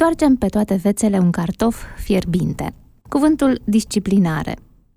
[0.00, 2.74] Întoarcem pe toate vețele un cartof fierbinte.
[3.08, 4.56] Cuvântul disciplinare.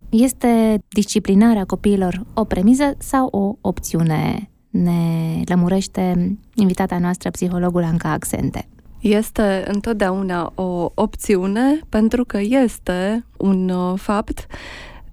[0.09, 4.49] Este disciplinarea copiilor o premiză sau o opțiune?
[4.69, 8.67] Ne lămurește invitata noastră, psihologul Anca Accente.
[8.99, 14.47] Este întotdeauna o opțiune pentru că este un uh, fapt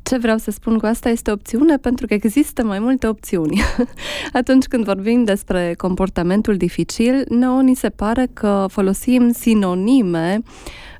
[0.08, 3.60] ce vreau să spun cu asta este opțiune pentru că există mai multe opțiuni.
[4.32, 10.42] Atunci când vorbim despre comportamentul dificil, nouă ni se pare că folosim sinonime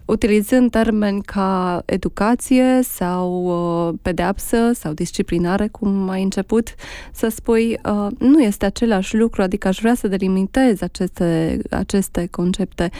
[0.04, 3.44] utilizând termeni ca educație sau
[3.88, 6.74] uh, pedeapsă sau disciplinare, cum ai început
[7.12, 12.90] să spui, uh, nu este același lucru, adică aș vrea să delimitez aceste, aceste concepte.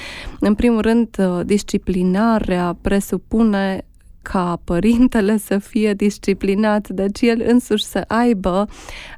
[0.41, 3.83] În primul rând, uh, disciplinarea presupune
[4.33, 8.69] ca părintele să fie disciplinat, deci el însuși să aibă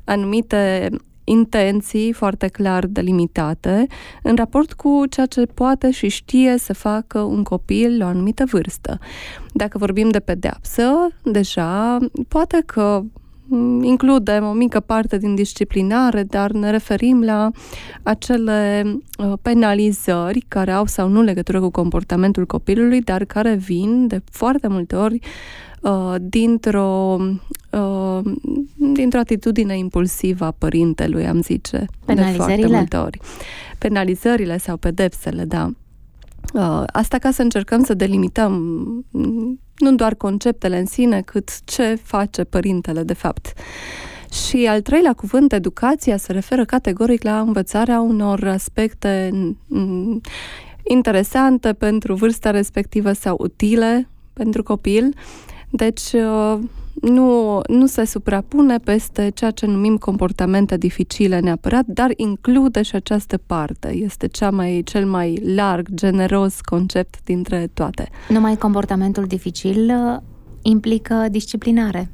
[0.04, 0.90] anumite
[1.24, 3.86] intenții foarte clar delimitate
[4.22, 8.44] în raport cu ceea ce poate și știe să facă un copil la o anumită
[8.44, 8.98] vârstă.
[9.52, 13.02] Dacă vorbim de pedeapsă, deja poate că
[13.82, 17.50] includem o mică parte din disciplinare, dar ne referim la
[18.02, 18.84] acele
[19.18, 24.68] uh, penalizări care au sau nu legătură cu comportamentul copilului, dar care vin de foarte
[24.68, 25.18] multe ori
[25.80, 27.18] uh, dintr-o,
[27.70, 28.20] uh,
[28.76, 31.86] dintr-o atitudine impulsivă a părintelui, am zice.
[32.04, 32.56] Penalizările?
[32.56, 33.18] De foarte multe ori.
[33.78, 35.70] Penalizările sau pedepsele, da.
[36.54, 38.62] Uh, asta ca să încercăm să delimităm
[39.80, 43.52] nu doar conceptele în sine, cât ce face părintele de fapt.
[44.48, 49.30] Și al treilea cuvânt, educația, se referă categoric la învățarea unor aspecte
[50.82, 55.14] interesante pentru vârsta respectivă sau utile pentru copil.
[55.70, 56.58] Deci, uh,
[57.00, 63.38] nu, nu se suprapune peste ceea ce numim comportamente dificile neapărat, dar include și această
[63.46, 63.88] parte.
[63.94, 68.08] Este cea mai, cel mai larg, generos concept dintre toate.
[68.28, 70.20] Numai comportamentul dificil uh,
[70.62, 72.10] implică disciplinare.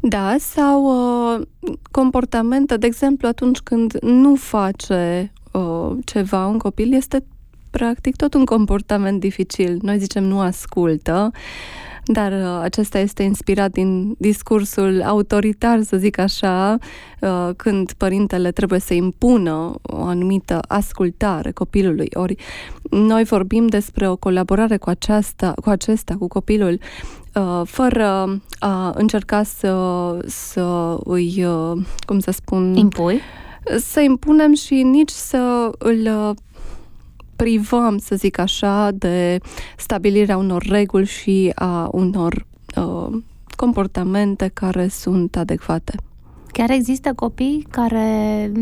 [0.00, 1.46] Da, sau uh,
[1.90, 7.24] comportamente, de exemplu, atunci când nu face uh, ceva un copil, este
[7.70, 9.78] practic tot un comportament dificil.
[9.82, 11.30] Noi zicem nu ascultă,
[12.06, 16.78] dar uh, acesta este inspirat din discursul autoritar, să zic așa,
[17.20, 22.08] uh, când părintele trebuie să impună o anumită ascultare copilului.
[22.14, 22.36] Ori
[22.90, 26.78] noi vorbim despre o colaborare cu, aceasta, cu acesta, cu copilul,
[27.34, 29.74] uh, fără a încerca să,
[30.26, 32.74] să îi, uh, cum să spun...
[32.74, 33.20] Impui?
[33.78, 36.36] Să impunem și nici să îl uh,
[37.36, 39.38] privăm, să zic așa, de
[39.76, 43.22] stabilirea unor reguli și a unor uh,
[43.56, 45.94] comportamente care sunt adecvate.
[46.46, 48.52] Chiar există copii care,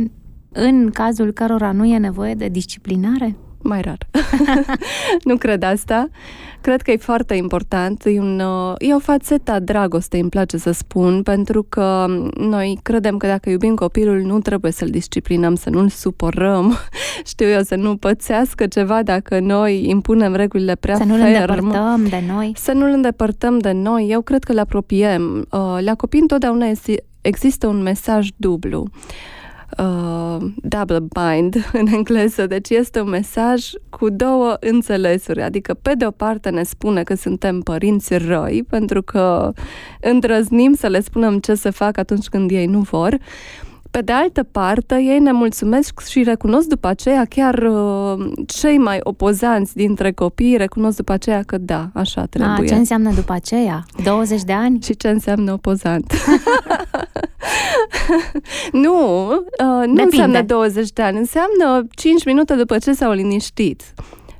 [0.52, 3.36] în cazul cărora nu e nevoie de disciplinare?
[3.64, 3.98] Mai rar.
[5.28, 6.08] nu cred asta.
[6.60, 8.04] Cred că e foarte important.
[8.04, 8.42] E, un,
[8.78, 13.50] e o fațetă a dragostei, îmi place să spun, pentru că noi credem că dacă
[13.50, 16.76] iubim copilul, nu trebuie să-l disciplinăm, să nu-l supărăm,
[17.32, 22.22] știu eu, să nu pățească ceva dacă noi impunem regulile prea Să nu-l îndepărtăm de
[22.34, 22.52] noi.
[22.56, 24.06] Să nu-l îndepărtăm de noi.
[24.10, 25.46] Eu cred că le apropiem.
[25.50, 26.66] Uh, la copii întotdeauna
[27.20, 29.43] există un mesaj dublu uh,
[30.56, 36.10] double bind în engleză, deci este un mesaj cu două înțelesuri, adică pe de o
[36.10, 39.52] parte ne spune că suntem părinți răi pentru că
[40.00, 43.18] îndrăznim să le spunem ce să fac atunci când ei nu vor,
[43.94, 48.98] pe de altă parte, ei ne mulțumesc și recunosc după aceea, chiar uh, cei mai
[49.02, 52.64] opozanți dintre copii recunosc după aceea că da, așa trebuie.
[52.64, 53.84] A, ce înseamnă după aceea?
[54.04, 54.80] 20 de ani?
[54.82, 56.12] Și ce înseamnă opozant?
[58.84, 60.02] nu, uh, nu Depinde.
[60.02, 63.82] înseamnă 20 de ani, înseamnă 5 minute după ce s-au liniștit.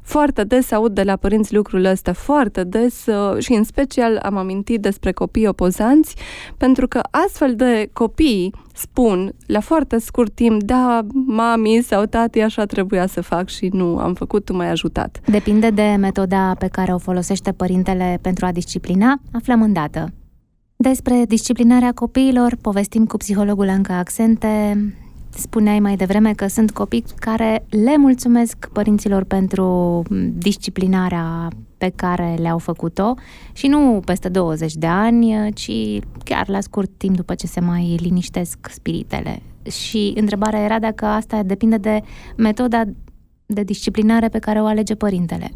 [0.05, 4.37] Foarte des aud de la părinți lucrul ăsta, foarte des uh, și în special am
[4.37, 6.17] amintit despre copii opozanți,
[6.57, 12.65] pentru că astfel de copii spun la foarte scurt timp, da, mami sau tati așa
[12.65, 15.21] trebuia să fac și nu am făcut, tu m-ai ajutat.
[15.27, 20.13] Depinde de metoda pe care o folosește părintele pentru a disciplina, aflăm îndată.
[20.77, 24.77] Despre disciplinarea copiilor povestim cu psihologul Anca Accente,
[25.37, 30.03] Spuneai mai devreme că sunt copii care le mulțumesc părinților pentru
[30.33, 31.49] disciplinarea
[31.79, 33.15] pe care le-au făcut-o
[33.53, 37.99] și nu peste 20 de ani, ci chiar la scurt timp după ce se mai
[38.01, 39.43] liniștesc spiritele.
[39.71, 42.01] Și întrebarea era dacă asta depinde de
[42.37, 42.83] metoda
[43.47, 45.51] de disciplinare pe care o alege părintele.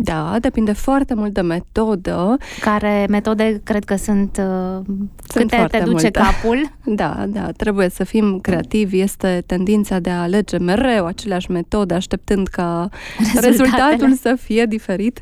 [0.00, 2.36] Da, depinde foarte mult de metodă.
[2.60, 4.84] Care metode cred că sunt, uh,
[5.28, 6.10] sunt câte te duce multe.
[6.10, 6.70] capul.
[6.84, 9.00] Da, da, trebuie să fim creativi.
[9.00, 12.88] Este tendința de a alege mereu aceleași metode, așteptând ca
[13.40, 15.20] rezultatul să fie diferit.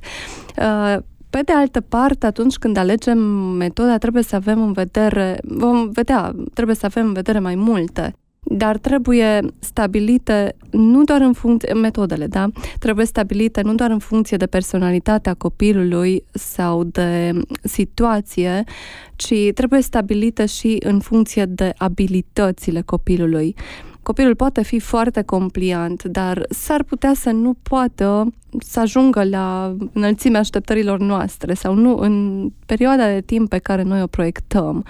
[0.59, 0.97] Uh,
[1.31, 3.19] pe de altă parte, atunci când alegem
[3.57, 8.15] metoda, trebuie să avem în vedere, vom vedea, trebuie să avem în vedere mai multe
[8.49, 12.49] dar trebuie stabilite nu doar în funcție, metodele, da?
[12.79, 17.33] Trebuie stabilite nu doar în funcție de personalitatea copilului sau de
[17.63, 18.65] situație,
[19.17, 23.55] ci trebuie stabilite și în funcție de abilitățile copilului.
[24.03, 30.41] Copilul poate fi foarte compliant, dar s-ar putea să nu poată să ajungă la înălțimea
[30.41, 34.85] așteptărilor noastre sau nu în perioada de timp pe care noi o proiectăm.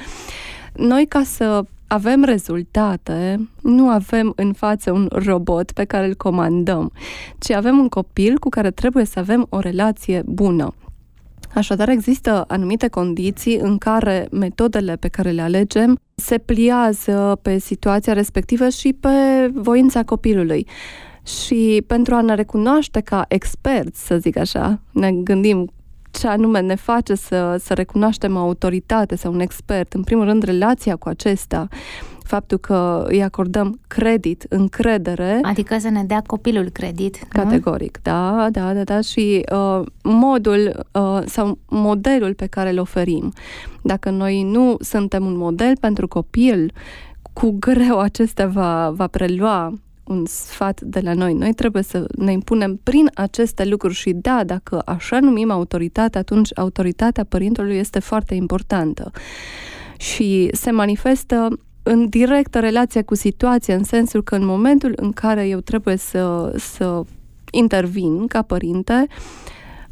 [0.74, 6.92] Noi, ca să avem rezultate, nu avem în față un robot pe care îl comandăm,
[7.38, 10.74] ci avem un copil cu care trebuie să avem o relație bună.
[11.54, 18.12] Așadar, există anumite condiții în care metodele pe care le alegem se pliază pe situația
[18.12, 19.08] respectivă și pe
[19.54, 20.66] voința copilului.
[21.26, 25.70] Și pentru a ne recunoaște ca experți, să zic așa, ne gândim
[26.18, 29.92] ce anume ne face să, să recunoaștem autoritate sau un expert.
[29.92, 31.68] În primul rând, relația cu acesta,
[32.22, 35.38] faptul că îi acordăm credit, încredere.
[35.42, 37.16] Adică să ne dea copilul credit.
[37.28, 38.12] Categoric, nu?
[38.12, 39.00] da, da, da, da.
[39.00, 43.32] Și uh, modul uh, sau modelul pe care îl oferim.
[43.82, 46.72] Dacă noi nu suntem un model pentru copil,
[47.32, 49.72] cu greu acesta va, va prelua
[50.06, 51.34] un sfat de la noi.
[51.34, 56.58] Noi trebuie să ne impunem prin aceste lucruri și da, dacă așa numim autoritate, atunci
[56.58, 59.10] autoritatea părintelui este foarte importantă.
[59.96, 61.48] Și se manifestă
[61.82, 66.52] în directă relație cu situația, în sensul că în momentul în care eu trebuie să,
[66.58, 67.02] să
[67.50, 69.06] intervin ca părinte,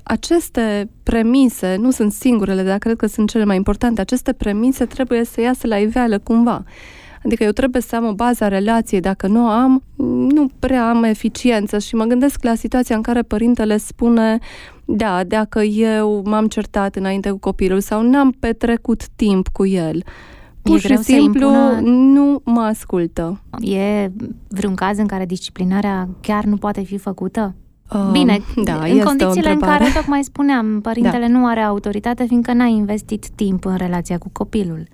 [0.03, 4.01] aceste premise nu sunt singurele, dar cred că sunt cele mai importante.
[4.01, 6.65] Aceste premise trebuie să iasă la iveală cumva.
[7.25, 9.01] Adică eu trebuie să am o bază a relației.
[9.01, 9.83] Dacă nu am,
[10.29, 14.39] nu prea am eficiență și mă gândesc la situația în care părintele spune
[14.85, 20.03] da, dacă eu m-am certat înainte cu copilul sau n-am petrecut timp cu el,
[20.63, 21.81] pur și simplu impună...
[21.91, 23.41] nu mă ascultă.
[23.61, 24.11] E
[24.49, 27.55] vreun caz în care disciplinarea chiar nu poate fi făcută?
[27.93, 31.39] Uh, Bine, da, în condițiile în care, tocmai spuneam, părintele da.
[31.39, 34.87] nu are autoritate fiindcă n-a investit timp în relația cu copilul.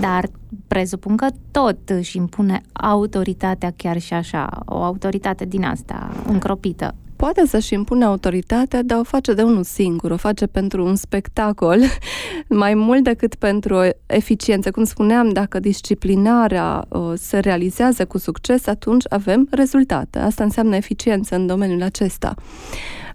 [0.00, 0.28] Dar
[0.66, 6.94] presupun că tot își impune autoritatea chiar și așa, o autoritate din asta, încropită.
[7.22, 11.78] Poate să-și impune autoritatea, dar o face de unul singur, o face pentru un spectacol,
[12.48, 14.70] mai mult decât pentru o eficiență.
[14.70, 20.18] Cum spuneam, dacă disciplinarea uh, se realizează cu succes, atunci avem rezultate.
[20.18, 22.34] Asta înseamnă eficiență în domeniul acesta.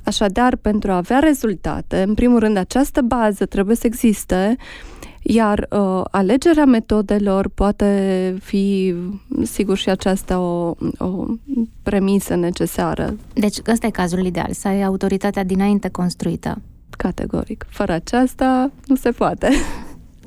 [0.03, 4.55] Așadar, pentru a avea rezultate, în primul rând, această bază trebuie să existe
[5.29, 8.93] iar uh, alegerea metodelor poate fi,
[9.43, 11.25] sigur, și aceasta o, o
[11.83, 13.15] premisă necesară.
[13.33, 16.61] Deci ăsta e cazul ideal, să ai autoritatea dinainte construită.
[16.89, 17.65] Categoric.
[17.69, 19.49] Fără aceasta nu se poate.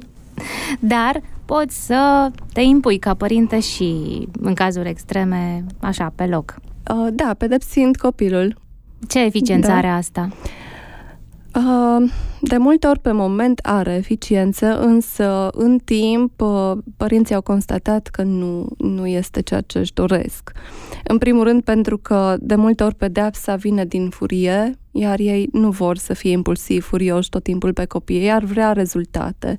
[0.94, 6.56] Dar poți să te impui ca părinte și, în cazuri extreme, așa, pe loc.
[6.94, 8.56] Uh, da, pedepsind copilul.
[9.08, 9.76] Ce eficiență da.
[9.76, 10.28] are asta?
[11.54, 18.06] Uh, de multe ori pe moment are eficiență, însă în timp uh, părinții au constatat
[18.06, 20.52] că nu, nu este ceea ce își doresc.
[21.04, 25.70] În primul rând pentru că de multe ori pedeapsa vine din furie, iar ei nu
[25.70, 29.56] vor să fie impulsivi, furioși tot timpul pe copii, iar vrea rezultate.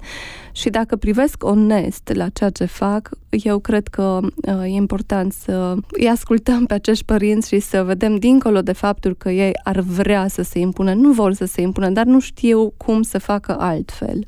[0.52, 5.76] Și dacă privesc onest la ceea ce fac, eu cred că uh, e important să
[5.92, 10.28] îi ascultăm pe acești părinți și să vedem dincolo de faptul că ei ar vrea
[10.28, 14.26] să se impună, nu vor să se impună, dar nu știu cum să facă altfel.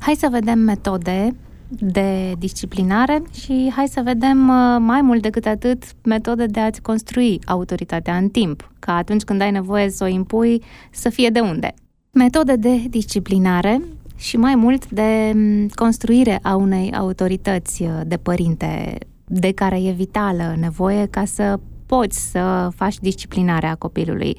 [0.00, 1.36] Hai să vedem metode
[1.68, 7.40] de disciplinare și hai să vedem uh, mai mult decât atât metode de a-ți construi
[7.46, 11.74] autoritatea în timp, ca atunci când ai nevoie să o impui să fie de unde.
[12.12, 13.82] Metode de disciplinare
[14.16, 19.90] și mai mult de mm, construire a unei autorități uh, de părinte de care e
[19.90, 24.36] vitală nevoie ca să poți să faci disciplinarea copilului.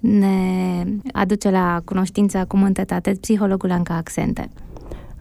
[0.00, 2.72] Ne aduce la cunoștință acum în
[3.20, 4.50] psihologul Anca Accente.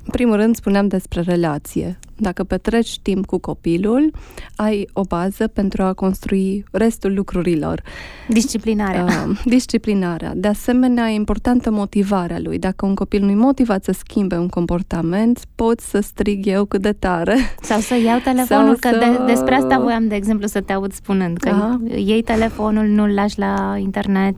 [0.08, 2.00] În primul rând spuneam despre relație.
[2.16, 4.12] Dacă petreci timp cu copilul,
[4.56, 7.82] ai o bază pentru a construi restul lucrurilor.
[8.28, 9.04] Disciplinarea.
[9.04, 10.34] Uh, disciplinarea.
[10.36, 12.60] De asemenea, e importantă motivarea lui.
[12.60, 16.92] Dacă un copil nu-i motivat să schimbe un comportament, pot să strig eu cât de
[16.92, 17.36] tare.
[17.62, 18.98] Sau să iau telefonul, Sau că să...
[18.98, 21.82] de, despre asta voiam, de exemplu, să te aud spunând, că Aha.
[21.96, 24.36] iei telefonul, nu-l lași la internet.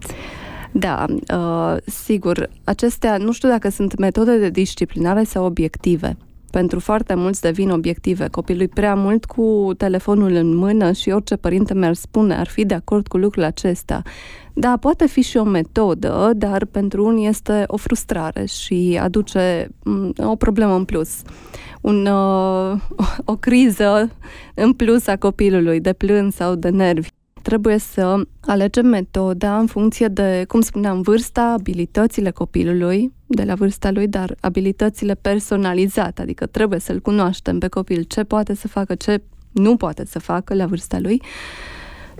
[0.72, 6.18] Da, uh, sigur, acestea nu știu dacă sunt metode de disciplinare sau obiective
[6.52, 8.28] pentru foarte mulți devin obiective.
[8.28, 12.74] Copilul prea mult cu telefonul în mână și orice părinte mi-ar spune, ar fi de
[12.74, 14.02] acord cu lucrul acesta.
[14.54, 20.14] Da, poate fi și o metodă, dar pentru unii este o frustrare și aduce mm,
[20.18, 21.22] o problemă în plus.
[21.82, 22.80] Un, uh,
[23.26, 24.12] o criză
[24.56, 27.10] în plus a copilului, de plâns sau de nervi.
[27.50, 33.91] Trebuie să alegem metoda în funcție de, cum spuneam, vârsta, abilitățile copilului, de la vârsta
[33.91, 39.22] lui, dar abilitățile personalizate, adică trebuie să-l cunoaștem pe copil, ce poate să facă, ce
[39.51, 41.22] nu poate să facă la vârsta lui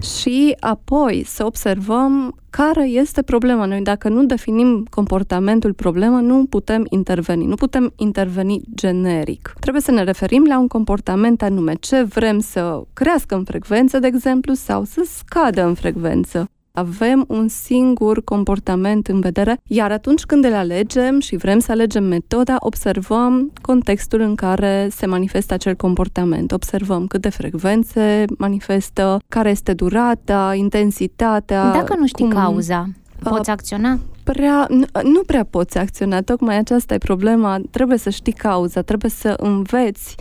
[0.02, 3.66] și apoi să observăm care este problema.
[3.66, 7.46] Noi dacă nu definim comportamentul problemă, nu putem interveni.
[7.46, 9.54] Nu putem interveni generic.
[9.60, 11.74] Trebuie să ne referim la un comportament anume.
[11.74, 17.48] Ce vrem să crească în frecvență, de exemplu, sau să scadă în frecvență avem un
[17.48, 23.52] singur comportament în vedere, iar atunci când îl alegem și vrem să alegem metoda, observăm
[23.62, 26.52] contextul în care se manifestă acel comportament.
[26.52, 31.72] Observăm cât de frecvențe manifestă, care este durata, intensitatea.
[31.72, 32.34] Dacă nu știi cum...
[32.34, 32.90] cauza,
[33.24, 34.00] poți acționa?
[34.24, 37.60] Prea, nu, nu prea poți acționa, tocmai aceasta e problema.
[37.72, 40.16] Trebuie să știi cauza, trebuie să înveți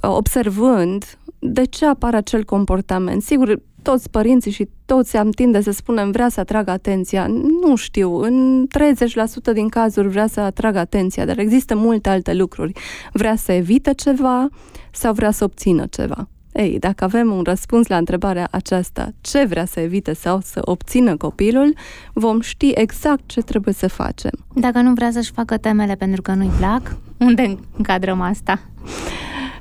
[0.00, 3.22] observând de ce apare acel comportament.
[3.22, 7.26] Sigur, toți părinții și toți am tinde să spunem vrea să atragă atenția.
[7.66, 8.66] Nu știu, în
[9.50, 12.72] 30% din cazuri vrea să atragă atenția, dar există multe alte lucruri.
[13.12, 14.48] Vrea să evite ceva
[14.92, 16.28] sau vrea să obțină ceva.
[16.52, 21.16] Ei, dacă avem un răspuns la întrebarea aceasta, ce vrea să evite sau să obțină
[21.16, 21.74] copilul,
[22.12, 24.32] vom ști exact ce trebuie să facem.
[24.54, 28.60] Dacă nu vrea să-și facă temele pentru că nu-i plac, unde încadrăm asta?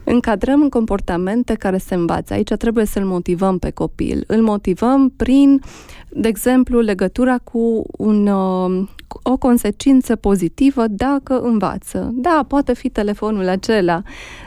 [0.05, 2.33] Încadrăm în comportamente care se învață.
[2.33, 4.23] Aici trebuie să-l motivăm pe copil.
[4.27, 5.61] Îl motivăm prin,
[6.09, 8.87] de exemplu, legătura cu un, uh,
[9.23, 12.09] o consecință pozitivă dacă învață.
[12.13, 14.01] Da, poate fi telefonul acela,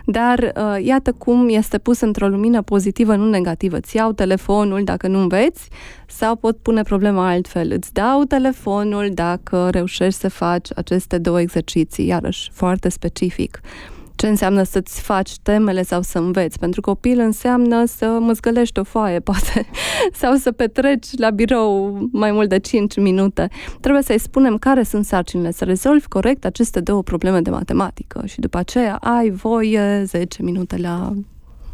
[0.04, 3.80] dar uh, iată cum este pus într-o lumină pozitivă, nu negativă.
[3.80, 5.68] Ți iau telefonul dacă nu înveți
[6.06, 7.72] sau pot pune problema altfel.
[7.72, 13.60] Îți dau telefonul dacă reușești să faci aceste două exerciții, iarăși foarte specific
[14.18, 16.58] ce înseamnă să-ți faci temele sau să înveți.
[16.58, 19.66] Pentru copil înseamnă să măzgălești o foaie, poate,
[20.12, 23.48] sau să petreci la birou mai mult de 5 minute.
[23.80, 28.40] Trebuie să-i spunem care sunt sarcinile, să rezolvi corect aceste două probleme de matematică și
[28.40, 31.12] după aceea ai voie 10 minute la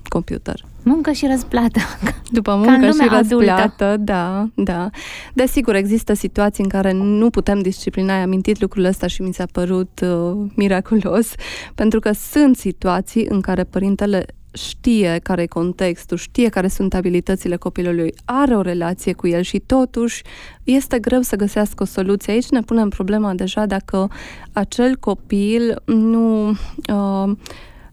[0.09, 0.65] computer.
[0.85, 1.81] Muncă și răsplată.
[2.31, 3.97] După muncă și răsplată, adultă.
[4.01, 4.91] da, da.
[5.35, 8.15] Desigur, există situații în care nu putem disciplina.
[8.15, 11.33] Ai amintit lucrul ăsta și mi s-a părut uh, miraculos,
[11.75, 17.57] pentru că sunt situații în care părintele știe care e contextul, știe care sunt abilitățile
[17.57, 20.23] copilului, are o relație cu el și totuși
[20.65, 22.33] este greu să găsească o soluție.
[22.33, 24.11] Aici ne punem problema deja dacă
[24.53, 27.37] acel copil nu uh,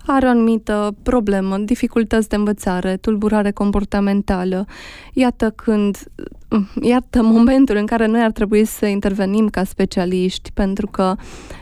[0.06, 4.66] are o anumită problemă, dificultăți de învățare, tulburare comportamentală.
[5.14, 5.98] Iată când,
[6.82, 11.16] iată momentul în care noi ar trebui să intervenim ca specialiști, pentru că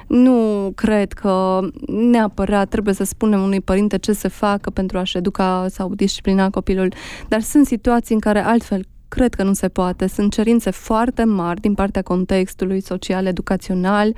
[0.07, 5.65] nu cred că neapărat trebuie să spunem unui părinte ce să facă pentru a-și educa
[5.69, 6.93] sau disciplina copilul,
[7.27, 10.07] dar sunt situații în care altfel cred că nu se poate.
[10.07, 14.15] Sunt cerințe foarte mari din partea contextului social, educațional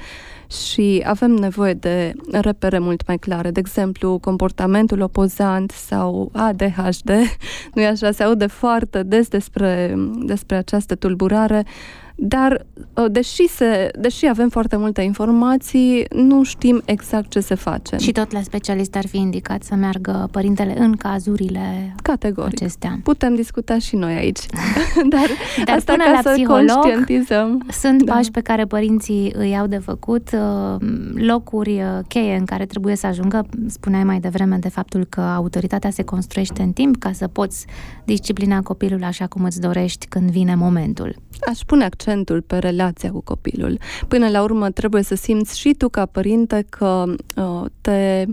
[0.47, 3.51] și avem nevoie de repere mult mai clare.
[3.51, 7.09] De exemplu, comportamentul opozant sau ADHD,
[7.73, 9.95] nu-i așa, se aude foarte des despre,
[10.25, 11.65] despre această tulburare
[12.15, 17.97] dar, uh, deși, se, deși avem foarte multe informații, nu știm exact ce se face.
[17.97, 22.61] Și tot la specialist ar fi indicat să meargă părintele în cazurile Categoric.
[22.61, 22.99] acestea.
[23.03, 24.39] Putem discuta și noi aici.
[25.09, 25.27] dar,
[25.65, 27.65] dar asta ca la să psiholog, conștientizăm.
[27.71, 28.13] Sunt da.
[28.13, 30.75] pași pe care părinții îi au de făcut, uh,
[31.13, 33.45] locuri uh, cheie în care trebuie să ajungă.
[33.67, 37.65] Spuneai mai devreme de faptul că autoritatea se construiește în timp ca să poți
[38.05, 41.15] disciplina copilul așa cum îți dorești când vine momentul.
[41.47, 43.79] Aș pune accentul pe relația cu copilul.
[44.07, 48.25] Până la urmă trebuie să simți și tu ca părinte că uh, te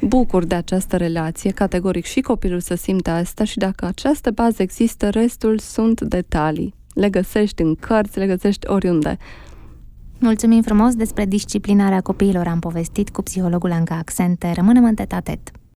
[0.00, 5.08] bucur de această relație, categoric și copilul să simtă asta și dacă această bază există,
[5.10, 6.74] restul sunt detalii.
[6.94, 9.16] Le găsești în cărți, le găsești oriunde.
[10.18, 12.46] Mulțumim frumos despre disciplinarea copiilor.
[12.46, 14.52] Am povestit cu psihologul Anca Accente.
[14.54, 15.12] Rămânem în tet